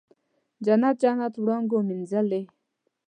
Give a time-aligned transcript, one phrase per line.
[0.65, 2.41] جنت، جنت وړانګو مینځلې